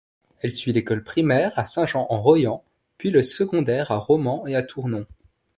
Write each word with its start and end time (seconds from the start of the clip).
Elle 0.39 0.55
suit 0.55 0.73
l'école 0.73 1.03
primaire 1.03 1.51
à 1.59 1.63
Saint-Jean-en-Royans, 1.63 2.63
puis 2.97 3.11
le 3.11 3.21
secondaire 3.21 3.91
à 3.91 3.97
Romans 3.99 4.47
et 4.47 4.55
à 4.55 4.63
Tournon. 4.63 5.05